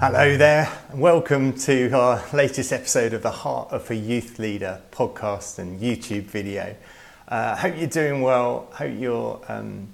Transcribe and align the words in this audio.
Hello 0.00 0.36
there, 0.36 0.70
and 0.92 1.00
welcome 1.00 1.52
to 1.54 1.90
our 1.90 2.22
latest 2.32 2.72
episode 2.72 3.12
of 3.14 3.22
the 3.22 3.32
Heart 3.32 3.72
of 3.72 3.90
a 3.90 3.96
Youth 3.96 4.38
Leader 4.38 4.80
podcast 4.92 5.58
and 5.58 5.80
YouTube 5.80 6.22
video. 6.22 6.76
Uh, 7.26 7.56
hope 7.56 7.76
you're 7.76 7.88
doing 7.88 8.22
well. 8.22 8.68
Hope 8.74 8.92
you're 8.96 9.40
um, 9.48 9.88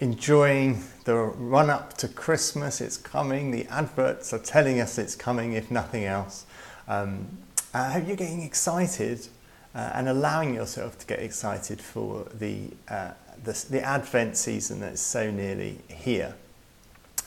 enjoying 0.00 0.82
the 1.04 1.14
run 1.14 1.70
up 1.70 1.96
to 1.98 2.08
Christmas. 2.08 2.80
It's 2.80 2.96
coming. 2.96 3.52
The 3.52 3.66
adverts 3.66 4.32
are 4.32 4.40
telling 4.40 4.80
us 4.80 4.98
it's 4.98 5.14
coming, 5.14 5.52
if 5.52 5.70
nothing 5.70 6.04
else. 6.04 6.44
Um, 6.88 7.28
I 7.72 7.92
hope 7.92 8.08
you're 8.08 8.16
getting 8.16 8.42
excited 8.42 9.28
uh, 9.72 9.92
and 9.94 10.08
allowing 10.08 10.52
yourself 10.52 10.98
to 10.98 11.06
get 11.06 11.20
excited 11.20 11.80
for 11.80 12.26
the, 12.34 12.70
uh, 12.88 13.12
the, 13.44 13.66
the 13.70 13.82
Advent 13.82 14.36
season 14.36 14.80
that's 14.80 15.00
so 15.00 15.30
nearly 15.30 15.78
here. 15.86 16.34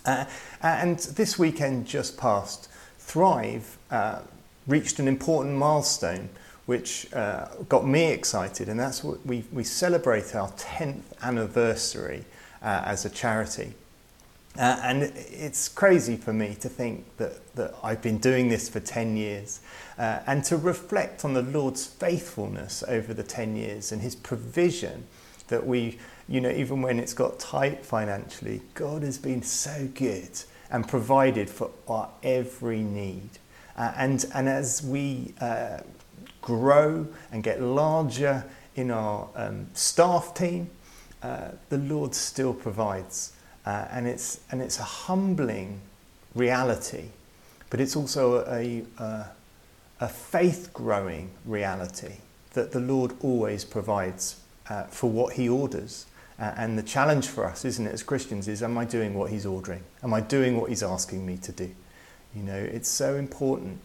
Uh, 0.05 0.25
and 0.61 0.99
this 0.99 1.37
weekend 1.37 1.85
just 1.85 2.17
past, 2.17 2.69
Thrive 2.99 3.77
uh, 3.89 4.19
reached 4.67 4.99
an 4.99 5.07
important 5.07 5.57
milestone 5.57 6.29
which 6.65 7.11
uh, 7.13 7.47
got 7.67 7.85
me 7.85 8.11
excited, 8.11 8.69
and 8.69 8.79
that's 8.79 9.03
what 9.03 9.25
we, 9.25 9.43
we 9.51 9.63
celebrate 9.63 10.35
our 10.35 10.49
10th 10.51 11.01
anniversary 11.21 12.23
uh, 12.61 12.83
as 12.85 13.03
a 13.03 13.09
charity. 13.09 13.73
Uh, 14.57 14.79
and 14.83 15.03
it's 15.03 15.69
crazy 15.69 16.17
for 16.17 16.33
me 16.33 16.55
to 16.59 16.67
think 16.67 17.05
that, 17.17 17.55
that 17.55 17.73
I've 17.81 18.01
been 18.01 18.17
doing 18.17 18.49
this 18.49 18.67
for 18.67 18.81
10 18.81 19.15
years 19.15 19.61
uh, 19.97 20.19
and 20.27 20.43
to 20.45 20.57
reflect 20.57 21.23
on 21.23 21.33
the 21.33 21.41
Lord's 21.41 21.85
faithfulness 21.85 22.83
over 22.87 23.13
the 23.13 23.23
10 23.23 23.55
years 23.55 23.93
and 23.93 24.01
his 24.01 24.13
provision 24.13 25.07
that 25.47 25.65
we 25.65 25.97
you 26.31 26.39
know, 26.39 26.49
even 26.49 26.81
when 26.81 26.97
it's 26.97 27.13
got 27.13 27.39
tight 27.39 27.85
financially, 27.85 28.61
God 28.73 29.03
has 29.03 29.17
been 29.17 29.43
so 29.43 29.89
good 29.93 30.29
and 30.69 30.87
provided 30.87 31.49
for 31.49 31.71
our 31.89 32.09
every 32.23 32.79
need. 32.79 33.29
Uh, 33.75 33.91
and, 33.97 34.25
and 34.33 34.47
as 34.47 34.81
we 34.81 35.33
uh, 35.41 35.79
grow 36.41 37.05
and 37.33 37.43
get 37.43 37.61
larger 37.61 38.45
in 38.77 38.91
our 38.91 39.27
um, 39.35 39.67
staff 39.73 40.33
team, 40.33 40.69
uh, 41.21 41.49
the 41.67 41.79
Lord 41.79 42.15
still 42.15 42.53
provides. 42.53 43.33
Uh, 43.65 43.87
and, 43.91 44.07
it's, 44.07 44.39
and 44.51 44.61
it's 44.61 44.79
a 44.79 44.83
humbling 44.83 45.81
reality, 46.33 47.07
but 47.69 47.81
it's 47.81 47.97
also 47.97 48.45
a, 48.47 48.85
a, 48.99 49.25
a 49.99 50.07
faith 50.07 50.71
growing 50.71 51.29
reality 51.45 52.13
that 52.53 52.71
the 52.71 52.79
Lord 52.79 53.13
always 53.21 53.65
provides 53.65 54.40
uh, 54.71 54.83
for 54.83 55.09
what 55.09 55.33
He 55.33 55.49
orders. 55.49 56.05
Uh, 56.39 56.53
and 56.55 56.77
the 56.77 56.83
challenge 56.83 57.27
for 57.27 57.45
us, 57.45 57.65
isn't 57.65 57.85
it, 57.85 57.93
as 57.93 58.03
Christians, 58.03 58.47
is 58.47 58.63
am 58.63 58.77
I 58.77 58.85
doing 58.85 59.13
what 59.13 59.29
He's 59.29 59.45
ordering? 59.45 59.83
Am 60.01 60.13
I 60.13 60.21
doing 60.21 60.59
what 60.59 60.69
He's 60.69 60.81
asking 60.81 61.25
me 61.25 61.37
to 61.37 61.51
do? 61.51 61.69
You 62.33 62.43
know, 62.43 62.55
it's 62.55 62.87
so 62.87 63.15
important 63.15 63.79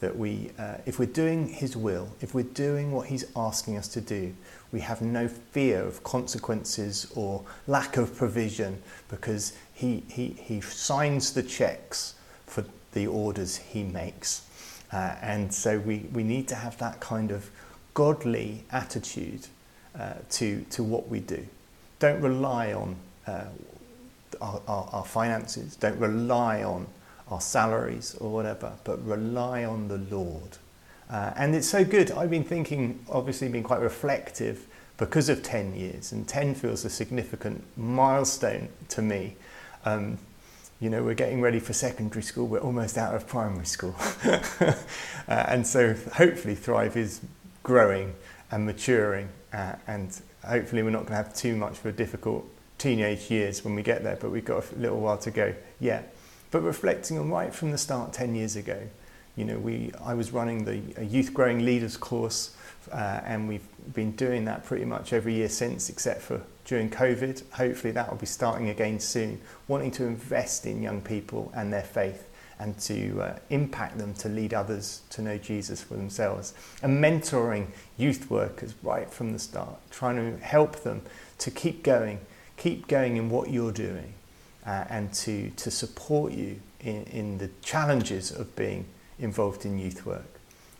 that 0.00 0.16
we, 0.16 0.50
uh, 0.58 0.76
if 0.86 0.98
we're 0.98 1.04
doing 1.04 1.48
His 1.48 1.76
will, 1.76 2.08
if 2.22 2.34
we're 2.34 2.42
doing 2.42 2.90
what 2.90 3.08
He's 3.08 3.26
asking 3.36 3.76
us 3.76 3.86
to 3.88 4.00
do, 4.00 4.34
we 4.72 4.80
have 4.80 5.02
no 5.02 5.28
fear 5.28 5.82
of 5.82 6.02
consequences 6.02 7.12
or 7.14 7.44
lack 7.66 7.98
of 7.98 8.16
provision 8.16 8.82
because 9.10 9.52
He, 9.74 10.04
he, 10.08 10.28
he 10.28 10.62
signs 10.62 11.34
the 11.34 11.42
checks 11.42 12.14
for 12.46 12.64
the 12.92 13.06
orders 13.06 13.58
He 13.58 13.82
makes. 13.82 14.46
Uh, 14.90 15.16
and 15.20 15.52
so 15.52 15.78
we, 15.78 16.06
we 16.14 16.24
need 16.24 16.48
to 16.48 16.54
have 16.54 16.78
that 16.78 16.98
kind 16.98 17.30
of 17.30 17.50
godly 17.92 18.64
attitude 18.72 19.46
uh, 19.98 20.14
to, 20.30 20.64
to 20.70 20.82
what 20.82 21.08
we 21.08 21.20
do 21.20 21.46
don't 22.00 22.20
rely 22.20 22.72
on 22.72 22.96
uh, 23.28 23.44
our, 24.40 24.60
our, 24.66 24.88
our, 24.92 25.04
finances, 25.04 25.76
don't 25.76 25.98
rely 26.00 26.64
on 26.64 26.86
our 27.28 27.40
salaries 27.40 28.16
or 28.16 28.32
whatever, 28.32 28.72
but 28.82 29.04
rely 29.06 29.64
on 29.64 29.86
the 29.86 29.98
Lord. 30.14 30.56
Uh, 31.08 31.32
and 31.36 31.54
it's 31.54 31.68
so 31.68 31.84
good. 31.84 32.10
I've 32.10 32.30
been 32.30 32.44
thinking, 32.44 33.04
obviously, 33.08 33.48
been 33.48 33.62
quite 33.62 33.80
reflective 33.80 34.66
because 34.96 35.28
of 35.28 35.42
10 35.42 35.74
years, 35.74 36.12
and 36.12 36.26
10 36.26 36.54
feels 36.54 36.84
a 36.84 36.90
significant 36.90 37.62
milestone 37.76 38.68
to 38.88 39.02
me. 39.02 39.36
Um, 39.84 40.18
you 40.80 40.88
know, 40.88 41.02
we're 41.02 41.14
getting 41.14 41.42
ready 41.42 41.60
for 41.60 41.74
secondary 41.74 42.22
school, 42.22 42.46
we're 42.46 42.60
almost 42.60 42.96
out 42.96 43.14
of 43.14 43.26
primary 43.26 43.66
school. 43.66 43.94
uh, 44.24 44.74
and 45.28 45.66
so 45.66 45.94
hopefully, 46.14 46.54
Thrive 46.54 46.96
is 46.96 47.20
growing 47.62 48.14
and 48.50 48.66
maturing 48.66 49.28
uh, 49.52 49.74
and 49.86 50.20
hopefully 50.46 50.82
we're 50.82 50.90
not 50.90 51.06
going 51.06 51.10
to 51.10 51.16
have 51.16 51.34
too 51.34 51.56
much 51.56 51.78
of 51.78 51.86
a 51.86 51.92
difficult 51.92 52.46
teenage 52.78 53.30
years 53.30 53.64
when 53.64 53.74
we 53.74 53.82
get 53.82 54.02
there, 54.02 54.16
but 54.16 54.30
we've 54.30 54.44
got 54.44 54.64
a 54.72 54.76
little 54.76 55.00
while 55.00 55.18
to 55.18 55.30
go 55.30 55.54
yet. 55.78 56.14
But 56.50 56.62
reflecting 56.62 57.18
on 57.18 57.30
right 57.30 57.54
from 57.54 57.70
the 57.70 57.78
start 57.78 58.12
10 58.12 58.34
years 58.34 58.56
ago, 58.56 58.80
you 59.36 59.44
know, 59.44 59.58
we, 59.58 59.92
I 60.02 60.14
was 60.14 60.32
running 60.32 60.64
the 60.64 61.04
Youth 61.04 61.32
Growing 61.32 61.64
Leaders 61.64 61.96
course, 61.96 62.56
uh, 62.90 63.20
and 63.24 63.46
we've 63.48 63.66
been 63.94 64.12
doing 64.12 64.44
that 64.46 64.64
pretty 64.64 64.84
much 64.84 65.12
every 65.12 65.34
year 65.34 65.48
since, 65.48 65.88
except 65.88 66.22
for 66.22 66.42
during 66.64 66.90
COVID. 66.90 67.50
Hopefully, 67.52 67.92
that 67.92 68.10
will 68.10 68.18
be 68.18 68.26
starting 68.26 68.70
again 68.70 68.98
soon. 68.98 69.40
Wanting 69.68 69.92
to 69.92 70.04
invest 70.04 70.66
in 70.66 70.82
young 70.82 71.00
people 71.00 71.52
and 71.54 71.72
their 71.72 71.82
faith 71.82 72.28
and 72.60 72.78
to 72.78 73.20
uh, 73.22 73.38
impact 73.48 73.96
them 73.96 74.12
to 74.12 74.28
lead 74.28 74.52
others 74.52 75.00
to 75.08 75.22
know 75.22 75.38
Jesus 75.38 75.82
for 75.82 75.94
themselves. 75.94 76.52
And 76.82 77.02
mentoring 77.02 77.68
youth 77.96 78.30
workers 78.30 78.74
right 78.82 79.10
from 79.10 79.32
the 79.32 79.38
start, 79.38 79.78
trying 79.90 80.16
to 80.16 80.44
help 80.44 80.82
them 80.82 81.00
to 81.38 81.50
keep 81.50 81.82
going, 81.82 82.20
keep 82.58 82.86
going 82.86 83.16
in 83.16 83.30
what 83.30 83.50
you're 83.50 83.72
doing, 83.72 84.12
uh, 84.66 84.84
and 84.90 85.12
to, 85.14 85.48
to 85.50 85.70
support 85.70 86.32
you 86.32 86.60
in, 86.80 87.04
in 87.04 87.38
the 87.38 87.48
challenges 87.62 88.30
of 88.30 88.54
being 88.56 88.84
involved 89.18 89.64
in 89.64 89.78
youth 89.78 90.04
work. 90.04 90.38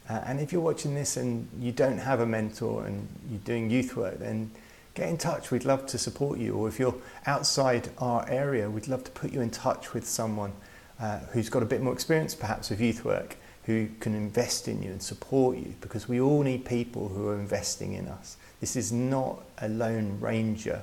Uh, 0.08 0.20
and 0.26 0.38
if 0.38 0.52
you're 0.52 0.60
watching 0.60 0.94
this 0.94 1.16
and 1.16 1.48
you 1.58 1.72
don't 1.72 1.98
have 1.98 2.20
a 2.20 2.26
mentor 2.26 2.84
and 2.84 3.08
you're 3.30 3.40
doing 3.40 3.70
youth 3.70 3.96
work, 3.96 4.18
then 4.18 4.50
get 4.92 5.08
in 5.08 5.16
touch. 5.16 5.50
We'd 5.50 5.64
love 5.64 5.86
to 5.86 5.98
support 5.98 6.38
you. 6.38 6.54
Or 6.54 6.68
if 6.68 6.78
you're 6.78 6.96
outside 7.26 7.88
our 7.96 8.28
area, 8.28 8.68
we'd 8.68 8.88
love 8.88 9.04
to 9.04 9.10
put 9.12 9.32
you 9.32 9.40
in 9.40 9.50
touch 9.50 9.94
with 9.94 10.06
someone 10.06 10.52
uh, 11.00 11.18
who's 11.32 11.48
got 11.48 11.62
a 11.62 11.66
bit 11.66 11.80
more 11.80 11.92
experience 11.92 12.34
perhaps 12.34 12.70
with 12.70 12.80
youth 12.80 13.04
work, 13.04 13.36
who 13.64 13.88
can 14.00 14.14
invest 14.14 14.68
in 14.68 14.82
you 14.82 14.90
and 14.90 15.02
support 15.02 15.56
you 15.56 15.74
because 15.80 16.08
we 16.08 16.20
all 16.20 16.42
need 16.42 16.64
people 16.64 17.08
who 17.08 17.28
are 17.28 17.38
investing 17.38 17.94
in 17.94 18.08
us. 18.08 18.36
This 18.60 18.76
is 18.76 18.92
not 18.92 19.42
a 19.58 19.68
lone 19.68 20.18
ranger 20.20 20.82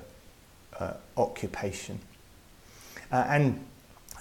uh, 0.80 0.94
occupation. 1.16 2.00
Uh, 3.12 3.26
and 3.28 3.66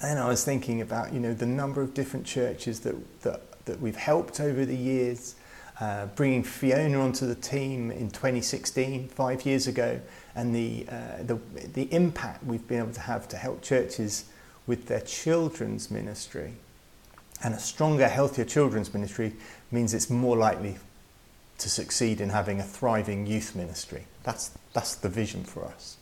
then 0.03 0.19
I 0.19 0.29
was 0.29 0.45
thinking 0.45 0.83
about 0.83 1.13
you 1.13 1.21
know 1.21 1.35
the 1.35 1.47
number 1.47 1.81
of 1.81 1.95
different 1.95 2.27
churches 2.27 2.81
that, 2.81 3.23
that, 3.23 3.65
that 3.65 3.81
we've 3.81 3.97
helped 3.97 4.41
over 4.41 4.65
the 4.65 4.77
years, 4.77 5.37
uh, 5.81 6.07
bringing 6.07 6.43
Fiona 6.43 7.01
onto 7.01 7.27
the 7.27 7.35
team 7.35 7.91
in 7.91 8.11
2016, 8.11 9.09
five 9.09 9.47
years 9.47 9.67
ago, 9.67 10.01
and 10.35 10.55
the, 10.55 10.87
uh, 10.89 11.23
the, 11.23 11.39
the 11.73 11.93
impact 11.93 12.45
we've 12.45 12.67
been 12.69 12.79
able 12.79 12.93
to 12.93 13.01
have 13.01 13.27
to 13.29 13.37
help 13.37 13.63
churches 13.63 14.27
with 14.67 14.87
their 14.87 15.01
children's 15.01 15.91
ministry. 15.91 16.55
And 17.43 17.55
a 17.55 17.59
stronger, 17.59 18.09
healthier 18.09 18.45
children's 18.45 18.93
ministry 18.93 19.35
means 19.71 19.95
it's 19.95 20.11
more 20.11 20.37
likely 20.37 20.77
to 21.59 21.71
succeed 21.71 22.21
in 22.21 22.31
having 22.31 22.61
a 22.61 22.63
thriving 22.63 23.27
youth 23.27 23.55
ministry. 23.55 24.07
That's, 24.23 24.51
that's 24.73 24.95
the 24.97 25.09
vision 25.09 25.45
for 25.45 25.65
us. 25.65 25.97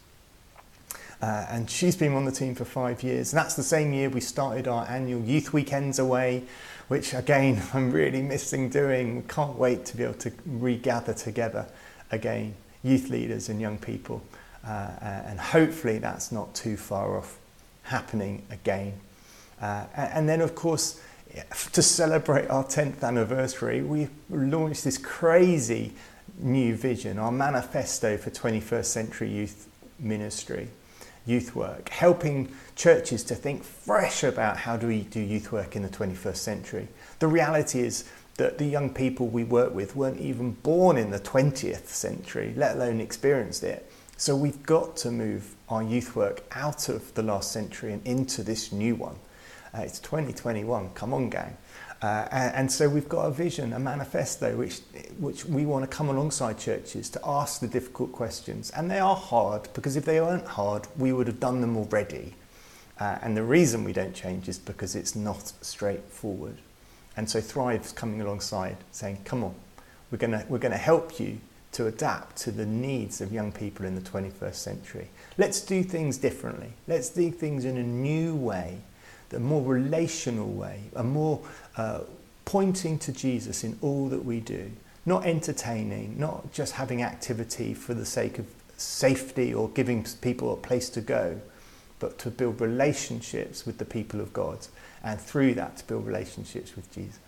Uh, 1.22 1.46
and 1.48 1.70
she's 1.70 1.96
been 1.96 2.12
on 2.12 2.24
the 2.24 2.32
team 2.32 2.54
for 2.54 2.64
five 2.64 3.02
years. 3.02 3.32
And 3.32 3.38
that's 3.38 3.54
the 3.54 3.62
same 3.62 3.92
year 3.92 4.08
we 4.08 4.20
started 4.20 4.68
our 4.68 4.86
annual 4.88 5.22
youth 5.22 5.52
weekends 5.52 5.98
away, 5.98 6.44
which 6.88 7.14
again, 7.14 7.62
I'm 7.74 7.90
really 7.90 8.22
missing 8.22 8.68
doing. 8.68 9.22
Can't 9.28 9.56
wait 9.56 9.84
to 9.86 9.96
be 9.96 10.04
able 10.04 10.14
to 10.14 10.32
regather 10.46 11.14
together 11.14 11.66
again, 12.10 12.54
youth 12.82 13.10
leaders 13.10 13.48
and 13.48 13.60
young 13.60 13.78
people. 13.78 14.22
Uh, 14.66 14.90
and 15.02 15.38
hopefully 15.38 15.98
that's 15.98 16.32
not 16.32 16.54
too 16.54 16.76
far 16.76 17.18
off 17.18 17.38
happening 17.84 18.44
again. 18.50 18.94
Uh, 19.60 19.84
and 19.94 20.28
then, 20.28 20.40
of 20.40 20.54
course, 20.54 21.00
to 21.72 21.82
celebrate 21.82 22.48
our 22.48 22.64
10th 22.64 23.02
anniversary, 23.02 23.82
we 23.82 24.08
launched 24.30 24.84
this 24.84 24.98
crazy 24.98 25.92
new 26.38 26.74
vision, 26.74 27.18
our 27.18 27.32
manifesto 27.32 28.16
for 28.16 28.30
21st 28.30 28.84
century 28.84 29.30
youth 29.30 29.68
ministry, 29.98 30.68
youth 31.26 31.54
work, 31.54 31.88
helping 31.88 32.52
churches 32.76 33.24
to 33.24 33.34
think 33.34 33.62
fresh 33.64 34.22
about 34.22 34.58
how 34.58 34.76
do 34.76 34.86
we 34.86 35.02
do 35.02 35.20
youth 35.20 35.52
work 35.52 35.76
in 35.76 35.82
the 35.82 35.88
21st 35.88 36.36
century. 36.36 36.88
The 37.18 37.28
reality 37.28 37.80
is 37.80 38.04
that 38.36 38.58
the 38.58 38.66
young 38.66 38.92
people 38.92 39.28
we 39.28 39.44
work 39.44 39.74
with 39.74 39.94
weren't 39.94 40.20
even 40.20 40.52
born 40.52 40.96
in 40.96 41.10
the 41.10 41.20
20th 41.20 41.86
century, 41.86 42.52
let 42.56 42.76
alone 42.76 43.00
experienced 43.00 43.62
it. 43.62 43.90
So 44.16 44.36
we've 44.36 44.62
got 44.64 44.96
to 44.98 45.10
move 45.10 45.53
our 45.68 45.82
youth 45.82 46.14
work 46.14 46.42
out 46.52 46.88
of 46.88 47.14
the 47.14 47.22
last 47.22 47.52
century 47.52 47.92
and 47.92 48.06
into 48.06 48.42
this 48.42 48.72
new 48.72 48.94
one. 48.94 49.16
Uh, 49.74 49.80
it's 49.80 49.98
2021, 50.00 50.90
come 50.90 51.14
on, 51.14 51.30
gang. 51.30 51.56
Uh, 52.02 52.28
and, 52.30 52.54
and, 52.54 52.72
so 52.72 52.88
we've 52.88 53.08
got 53.08 53.22
a 53.24 53.30
vision, 53.30 53.72
a 53.72 53.78
manifesto, 53.78 54.54
which, 54.56 54.80
which 55.18 55.46
we 55.46 55.64
want 55.64 55.88
to 55.88 55.96
come 55.96 56.10
alongside 56.10 56.58
churches 56.58 57.08
to 57.08 57.20
ask 57.24 57.60
the 57.60 57.66
difficult 57.66 58.12
questions. 58.12 58.70
And 58.76 58.90
they 58.90 58.98
are 58.98 59.16
hard 59.16 59.68
because 59.72 59.96
if 59.96 60.04
they 60.04 60.20
weren't 60.20 60.46
hard, 60.46 60.86
we 60.98 61.12
would 61.12 61.26
have 61.26 61.40
done 61.40 61.62
them 61.62 61.76
already. 61.78 62.34
Uh, 63.00 63.18
and 63.22 63.36
the 63.36 63.42
reason 63.42 63.84
we 63.84 63.92
don't 63.92 64.14
change 64.14 64.48
is 64.48 64.58
because 64.58 64.94
it's 64.94 65.16
not 65.16 65.52
straightforward. 65.62 66.58
And 67.16 67.28
so 67.28 67.40
Thrive's 67.40 67.92
coming 67.92 68.20
alongside 68.20 68.76
saying, 68.92 69.18
come 69.24 69.42
on, 69.42 69.54
we're 70.10 70.18
going 70.18 70.32
we're 70.48 70.58
going 70.58 70.72
to 70.72 70.78
help 70.78 71.18
you 71.18 71.40
to 71.74 71.88
adapt 71.88 72.36
to 72.36 72.52
the 72.52 72.64
needs 72.64 73.20
of 73.20 73.32
young 73.32 73.50
people 73.50 73.84
in 73.84 73.94
the 73.96 74.00
21st 74.00 74.54
century. 74.54 75.08
Let's 75.36 75.60
do 75.60 75.82
things 75.82 76.18
differently. 76.18 76.72
Let's 76.86 77.10
do 77.10 77.30
things 77.30 77.64
in 77.64 77.76
a 77.76 77.82
new 77.82 78.34
way, 78.34 78.78
a 79.32 79.40
more 79.40 79.62
relational 79.62 80.48
way, 80.48 80.84
a 80.94 81.02
more 81.02 81.40
uh, 81.76 82.00
pointing 82.44 82.98
to 83.00 83.12
Jesus 83.12 83.64
in 83.64 83.76
all 83.82 84.08
that 84.08 84.24
we 84.24 84.38
do. 84.38 84.70
Not 85.04 85.26
entertaining, 85.26 86.18
not 86.18 86.52
just 86.52 86.74
having 86.74 87.02
activity 87.02 87.74
for 87.74 87.92
the 87.92 88.06
sake 88.06 88.38
of 88.38 88.46
safety 88.76 89.52
or 89.52 89.68
giving 89.70 90.06
people 90.20 90.52
a 90.52 90.56
place 90.56 90.88
to 90.90 91.00
go, 91.00 91.40
but 91.98 92.18
to 92.18 92.30
build 92.30 92.60
relationships 92.60 93.66
with 93.66 93.78
the 93.78 93.84
people 93.84 94.20
of 94.20 94.32
God 94.32 94.58
and 95.02 95.20
through 95.20 95.54
that 95.54 95.76
to 95.78 95.84
build 95.84 96.06
relationships 96.06 96.76
with 96.76 96.92
Jesus. 96.92 97.18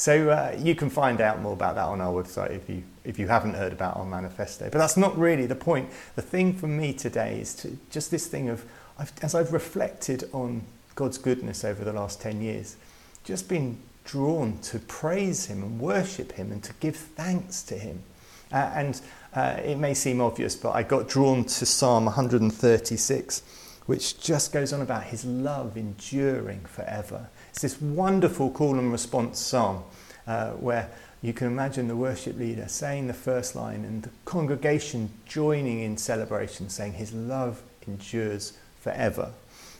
So 0.00 0.30
uh, 0.30 0.56
you 0.58 0.74
can 0.74 0.88
find 0.88 1.20
out 1.20 1.42
more 1.42 1.52
about 1.52 1.74
that 1.74 1.84
on 1.84 2.00
our 2.00 2.10
website 2.10 2.52
if 2.52 2.70
you 2.70 2.84
if 3.04 3.18
you 3.18 3.28
haven't 3.28 3.52
heard 3.52 3.70
about 3.70 3.98
our 3.98 4.06
manifesto. 4.06 4.70
But 4.70 4.78
that's 4.78 4.96
not 4.96 5.14
really 5.18 5.44
the 5.44 5.54
point. 5.54 5.90
The 6.16 6.22
thing 6.22 6.54
for 6.54 6.68
me 6.68 6.94
today 6.94 7.38
is 7.38 7.54
to 7.56 7.76
just 7.90 8.10
this 8.10 8.26
thing 8.26 8.48
of 8.48 8.64
I've, 8.98 9.12
as 9.20 9.34
I've 9.34 9.52
reflected 9.52 10.26
on 10.32 10.62
God's 10.94 11.18
goodness 11.18 11.66
over 11.66 11.84
the 11.84 11.92
last 11.92 12.18
ten 12.18 12.40
years, 12.40 12.78
just 13.24 13.46
been 13.46 13.76
drawn 14.06 14.56
to 14.60 14.78
praise 14.78 15.44
Him 15.44 15.62
and 15.62 15.78
worship 15.78 16.32
Him 16.32 16.50
and 16.50 16.64
to 16.64 16.72
give 16.80 16.96
thanks 16.96 17.62
to 17.64 17.74
Him. 17.74 18.02
Uh, 18.50 18.72
and 18.74 19.02
uh, 19.34 19.60
it 19.62 19.76
may 19.76 19.92
seem 19.92 20.22
obvious, 20.22 20.56
but 20.56 20.70
I 20.70 20.82
got 20.82 21.10
drawn 21.10 21.44
to 21.44 21.66
Psalm 21.66 22.06
136, 22.06 23.42
which 23.84 24.18
just 24.18 24.50
goes 24.50 24.72
on 24.72 24.80
about 24.80 25.04
His 25.04 25.26
love 25.26 25.76
enduring 25.76 26.60
forever. 26.60 27.28
It's 27.50 27.62
this 27.62 27.80
wonderful 27.80 28.50
call 28.50 28.78
and 28.78 28.90
response 28.90 29.38
psalm 29.38 29.82
uh, 30.26 30.52
where 30.52 30.88
you 31.22 31.32
can 31.32 31.48
imagine 31.48 31.88
the 31.88 31.96
worship 31.96 32.38
leader 32.38 32.66
saying 32.68 33.06
the 33.06 33.14
first 33.14 33.54
line 33.54 33.84
and 33.84 34.02
the 34.04 34.10
congregation 34.24 35.10
joining 35.26 35.80
in 35.80 35.96
celebration, 35.98 36.70
saying, 36.70 36.94
His 36.94 37.12
love 37.12 37.62
endures 37.86 38.54
forever. 38.80 39.32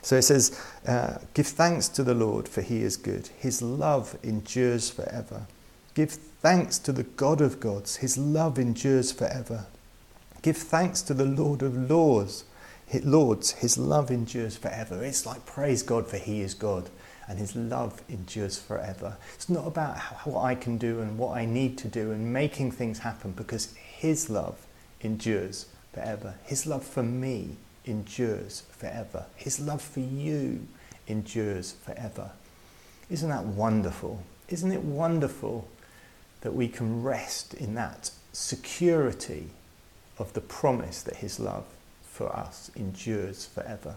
So 0.02 0.16
it 0.16 0.22
says, 0.22 0.60
uh, 0.86 1.18
Give 1.32 1.46
thanks 1.46 1.88
to 1.88 2.02
the 2.02 2.14
Lord, 2.14 2.48
for 2.48 2.60
he 2.60 2.82
is 2.82 2.96
good. 2.96 3.28
His 3.38 3.62
love 3.62 4.18
endures 4.22 4.90
forever. 4.90 5.46
Give 5.94 6.10
thanks 6.10 6.78
to 6.80 6.92
the 6.92 7.04
God 7.04 7.40
of 7.40 7.60
gods. 7.60 7.96
His 7.96 8.18
love 8.18 8.58
endures 8.58 9.12
forever. 9.12 9.66
Give 10.42 10.56
thanks 10.56 11.02
to 11.02 11.14
the 11.14 11.24
Lord 11.24 11.62
of 11.62 11.90
lords. 11.90 12.44
Lords, 13.04 13.52
his 13.52 13.78
love 13.78 14.10
endures 14.10 14.56
forever. 14.56 15.04
It's 15.04 15.24
like 15.24 15.46
praise 15.46 15.82
God, 15.82 16.08
for 16.08 16.16
he 16.16 16.40
is 16.40 16.54
God 16.54 16.90
and 17.28 17.38
his 17.38 17.54
love 17.54 18.02
endures 18.08 18.58
forever. 18.58 19.16
It's 19.34 19.48
not 19.48 19.66
about 19.66 19.96
how, 19.96 20.30
what 20.30 20.42
I 20.42 20.54
can 20.54 20.78
do 20.78 21.00
and 21.00 21.18
what 21.18 21.36
I 21.36 21.44
need 21.44 21.78
to 21.78 21.88
do 21.88 22.10
and 22.10 22.32
making 22.32 22.72
things 22.72 23.00
happen 23.00 23.32
because 23.32 23.74
his 23.74 24.28
love 24.28 24.66
endures 25.00 25.66
forever. 25.92 26.34
His 26.44 26.66
love 26.66 26.84
for 26.84 27.02
me 27.02 27.56
endures 27.84 28.64
forever. 28.72 29.26
His 29.36 29.60
love 29.60 29.82
for 29.82 30.00
you 30.00 30.66
endures 31.06 31.72
forever. 31.72 32.30
Isn't 33.10 33.28
that 33.28 33.44
wonderful? 33.44 34.22
Isn't 34.48 34.72
it 34.72 34.82
wonderful 34.82 35.68
that 36.40 36.54
we 36.54 36.68
can 36.68 37.02
rest 37.02 37.54
in 37.54 37.74
that 37.74 38.10
security 38.32 39.50
of 40.18 40.32
the 40.32 40.40
promise 40.40 41.02
that 41.02 41.16
his 41.16 41.40
love 41.40 41.64
for 42.02 42.34
us 42.34 42.70
endures 42.76 43.46
forever? 43.46 43.96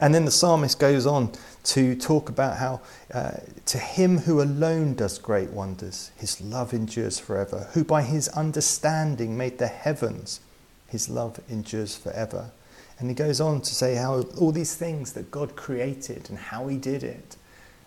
And 0.00 0.14
then 0.14 0.24
the 0.24 0.30
psalmist 0.30 0.78
goes 0.78 1.06
on 1.06 1.32
to 1.64 1.94
talk 1.94 2.30
about 2.30 2.56
how 2.56 2.80
uh, 3.12 3.32
to 3.66 3.78
him 3.78 4.18
who 4.18 4.40
alone 4.40 4.94
does 4.94 5.18
great 5.18 5.50
wonders, 5.50 6.10
his 6.16 6.40
love 6.40 6.72
endures 6.72 7.18
forever, 7.18 7.68
who 7.74 7.84
by 7.84 8.02
his 8.02 8.28
understanding 8.28 9.36
made 9.36 9.58
the 9.58 9.66
heavens, 9.66 10.40
his 10.88 11.10
love 11.10 11.38
endures 11.50 11.96
forever. 11.96 12.50
And 12.98 13.08
he 13.08 13.14
goes 13.14 13.40
on 13.40 13.60
to 13.60 13.74
say 13.74 13.94
how 13.94 14.22
all 14.38 14.52
these 14.52 14.74
things 14.74 15.12
that 15.12 15.30
God 15.30 15.54
created 15.54 16.30
and 16.30 16.38
how 16.38 16.68
he 16.68 16.76
did 16.76 17.02
it, 17.02 17.36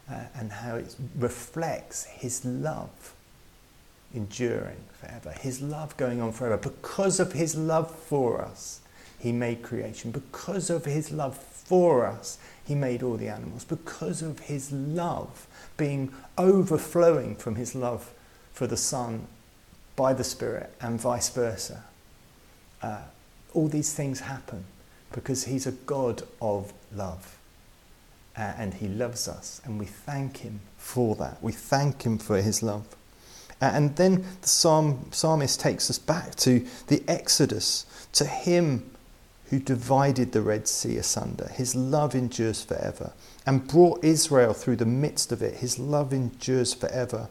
uh, 0.10 0.25
and 0.36 0.51
how 0.51 0.75
it 0.75 0.95
reflects 1.18 2.06
his 2.06 2.44
love 2.45 3.15
enduring 4.13 4.83
forever, 5.00 5.31
his 5.39 5.62
love 5.62 5.95
going 5.98 6.21
on 6.21 6.31
forever. 6.31 6.57
Because 6.57 7.19
of 7.19 7.33
his 7.33 7.56
love 7.56 7.89
for 7.89 8.42
us, 8.42 8.81
he 9.24 9.31
made 9.31 9.64
creation. 9.64 10.12
Because 10.12 10.70
of 10.70 10.84
his 10.84 11.10
love 11.10 11.38
for 11.38 12.06
us, 12.06 12.38
he 12.66 12.75
made 12.75 13.02
all 13.02 13.16
the 13.16 13.30
animals 13.30 13.64
because 13.64 14.22
of 14.22 14.38
his 14.42 14.70
love 14.70 15.48
being 15.78 16.14
overflowing 16.38 17.34
from 17.36 17.56
his 17.56 17.74
love 17.74 18.12
for 18.52 18.68
the 18.68 18.75
Son 18.75 19.25
by 19.96 20.14
the 20.14 20.25
Spirit 20.25 20.74
and 20.81 21.00
vice 21.00 21.30
versa. 21.30 21.86
Uh, 22.81 23.00
all 23.54 23.70
these 23.70 23.94
things 23.94 24.20
happen 24.20 24.66
because 25.14 25.46
he's 25.46 25.66
a 25.66 25.72
God 25.72 26.24
of 26.42 26.74
love. 26.94 27.38
Uh, 28.36 28.52
and 28.58 28.74
he 28.74 28.88
loves 28.88 29.28
us, 29.28 29.62
and 29.64 29.80
we 29.80 29.86
thank 29.86 30.38
him 30.38 30.60
for 30.75 31.16
that. 31.16 31.42
We 31.42 31.52
thank 31.52 32.04
him 32.04 32.18
for 32.18 32.42
his 32.42 32.62
love. 32.64 32.88
Uh, 33.62 33.72
and 33.74 33.96
then 33.96 34.25
the 34.42 34.50
psalm, 34.50 35.08
psalmist 35.12 35.60
takes 35.60 35.90
us 35.90 36.00
back 36.00 36.34
to 36.36 36.66
the 36.88 37.04
Exodus, 37.08 37.86
to 38.14 38.25
him 38.25 38.90
who 39.50 39.60
divided 39.60 40.31
the 40.31 40.42
Red 40.42 40.68
Sea 40.68 40.98
asunder. 40.98 41.50
His 41.54 41.75
love 41.75 42.16
endures 42.16 42.63
forever. 42.63 43.13
And 43.45 43.68
brought 43.68 44.04
Israel 44.04 44.54
through 44.54 44.78
the 44.78 44.86
midst 44.86 45.31
of 45.31 45.42
it. 45.42 45.56
His 45.56 45.78
love 45.78 46.13
endures 46.13 46.74
forever. 46.74 47.30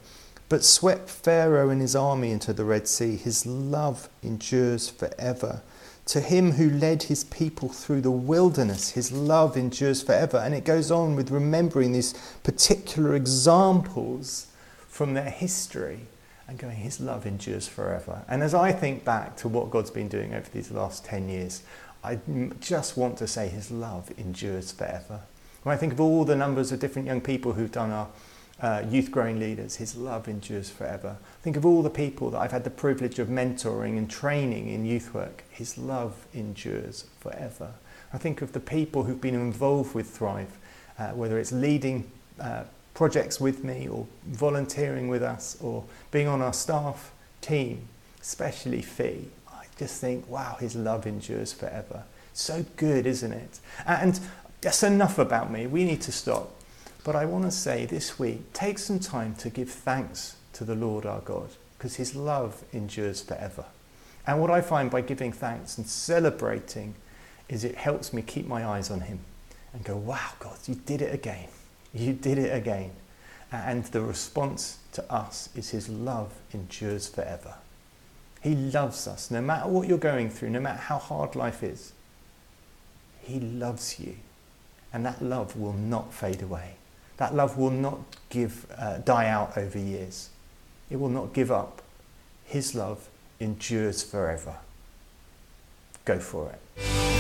But 0.49 0.65
swept 0.65 1.09
Pharaoh 1.09 1.71
and 1.71 1.81
his 1.81 1.97
army 1.97 2.31
into 2.31 2.53
the 2.53 2.65
Red 2.65 2.87
Sea. 2.87 3.17
His 3.17 3.47
love 3.47 4.09
endures 4.23 4.91
forever. 4.91 5.63
To 6.07 6.21
him 6.21 6.53
who 6.53 6.69
led 6.69 7.05
his 7.05 7.25
people 7.25 7.69
through 7.69 8.03
the 8.03 8.11
wilderness, 8.11 8.91
his 8.91 9.13
love 9.13 9.57
endures 9.57 10.03
forever. 10.03 10.37
And 10.37 10.55
it 10.55 10.65
goes 10.65 10.91
on 10.91 11.17
with 11.17 11.31
remembering 11.31 11.93
these 11.93 12.13
particular 12.43 13.15
examples 13.15 14.49
from 14.89 15.15
their 15.15 15.31
history 15.31 16.01
and 16.47 16.59
going, 16.59 16.77
His 16.77 17.01
love 17.01 17.25
endures 17.25 17.67
forever. 17.67 18.23
And 18.29 18.43
as 18.43 18.53
I 18.53 18.73
think 18.73 19.05
back 19.05 19.37
to 19.39 19.49
what 19.49 19.71
God's 19.71 19.91
been 19.91 20.09
doing 20.09 20.35
over 20.35 20.49
these 20.51 20.71
last 20.71 21.05
10 21.05 21.31
years, 21.31 21.63
I 22.05 22.19
just 22.61 22.97
want 22.97 23.17
to 23.19 23.29
say 23.29 23.49
his 23.49 23.71
love 23.71 24.11
endures 24.19 24.73
forever. 24.73 25.21
When 25.63 25.75
I 25.75 25.79
think 25.79 25.93
of 25.93 26.01
all 26.01 26.25
the 26.25 26.35
numbers 26.35 26.73
of 26.73 26.81
different 26.81 27.07
young 27.07 27.21
people 27.21 27.53
who've 27.53 27.71
done 27.71 27.93
our 27.93 28.09
uh, 28.61 28.83
youth 28.89 29.11
growing 29.11 29.39
leaders, 29.39 29.77
his 29.77 29.97
love 29.97 30.27
endures 30.27 30.69
forever. 30.69 31.17
Think 31.43 31.57
of 31.57 31.65
all 31.65 31.83
the 31.83 31.91
people 31.91 32.31
that 32.31 32.39
I've 32.39 32.51
had 32.51 32.65
the 32.65 32.71
privilege 32.71 33.19
of 33.21 33.29
mentoring 33.29 33.97
and 33.99 34.11
training 34.11 34.69
in 34.69 34.85
youth 34.85 35.15
work, 35.15 35.45
his 35.51 35.79
love 35.79 36.27
endures 36.35 37.05
forever. 37.21 37.73
I 38.13 38.19
think 38.19 38.43
of 38.43 38.53
the 38.53 38.61
people 38.61 39.05
who've 39.05 39.21
been 39.21 39.35
involved 39.35 39.95
with 39.95 40.11
Thrive, 40.11 40.59
uh, 40.99 41.11
whether 41.11 41.39
it's 41.39 41.53
leading 41.53 42.11
uh, 42.41 42.65
projects 42.95 43.41
with 43.41 43.63
me 43.63 43.89
or 43.89 44.07
volunteering 44.27 45.09
with 45.09 45.23
us 45.23 45.57
or 45.61 45.85
being 46.11 46.27
on 46.27 46.43
our 46.43 46.53
staff 46.53 47.13
team, 47.41 47.89
especially 48.21 48.83
Fee 48.83 49.29
just 49.79 50.01
think, 50.01 50.29
wow, 50.29 50.57
his 50.61 50.77
love 50.77 51.07
endures 51.07 51.53
forever. 51.53 52.05
So 52.33 52.65
good, 52.77 53.07
isn't 53.07 53.33
it? 53.33 53.61
And 53.87 54.19
that's 54.61 54.83
enough 54.83 55.19
about 55.19 55.51
me. 55.51 55.67
We 55.67 55.85
need 55.85 56.01
to 56.03 56.13
stop. 56.13 56.55
But 57.05 57.17
I 57.17 57.25
want 57.25 57.45
to 57.45 57.51
say 57.51 57.85
this 57.85 58.19
week, 58.19 58.53
take 58.53 58.79
some 58.79 59.01
time 59.01 59.35
to 59.37 59.51
give 59.51 59.71
thanks 59.71 60.37
to 60.53 60.65
the 60.65 60.75
Lord 60.75 61.05
our 61.05 61.21
God 61.21 61.51
because 61.77 61.97
his 61.97 62.15
love 62.15 62.63
endures 62.73 63.23
forever. 63.23 63.65
And 64.27 64.41
what 64.41 64.51
I 64.51 64.61
find 64.61 64.89
by 64.91 65.01
giving 65.01 65.33
thanks 65.33 65.79
and 65.79 65.87
celebrating 65.87 66.95
is 67.49 67.65
it 67.65 67.75
helps 67.75 68.13
me 68.13 68.23
keep 68.23 68.47
my 68.47 68.65
eyes 68.65 68.91
on 68.91 69.01
him 69.01 69.19
and 69.73 69.83
go, 69.83 69.97
wow, 69.97 70.31
God, 70.39 70.59
you 70.67 70.77
did 70.77 71.03
it 71.03 71.13
again. 71.13 71.49
You 71.93 72.13
did 72.13 72.39
it 72.39 72.55
again. 72.55 72.93
And 73.51 73.85
the 73.87 74.01
response 74.01 74.79
to 74.93 75.13
us 75.13 75.49
is 75.57 75.71
his 75.71 75.89
love 75.89 76.33
endures 76.55 77.09
forever. 77.09 77.55
He 78.43 78.57
loves 78.57 79.07
us 79.07 79.31
no 79.31 79.41
matter 79.41 79.69
what 79.69 79.89
you're 79.89 79.99
going 79.99 80.29
through, 80.29 80.51
no 80.51 80.61
matter 80.61 80.81
how 80.81 80.99
hard 80.99 81.37
life 81.37 81.63
is. 81.63 81.93
He 83.23 83.39
loves 83.39 84.01
you. 84.01 84.17
And 84.93 85.07
that 85.07 85.23
love 85.23 85.57
will 85.57 85.73
not 85.73 86.13
fade 86.13 86.43
away. 86.43 86.75
That 87.19 87.35
love 87.35 87.57
will 87.57 87.71
not 87.71 88.01
give, 88.31 88.67
uh, 88.77 88.99
die 88.99 89.29
out 89.29 89.57
over 89.57 89.79
years. 89.79 90.31
It 90.91 90.97
will 90.97 91.09
not 91.09 91.33
give 91.33 91.51
up. 91.53 91.83
His 92.45 92.75
love 92.75 93.09
endures 93.39 94.03
forever. 94.03 94.57
Go 96.05 96.19
for 96.19 96.51
it. 96.51 97.12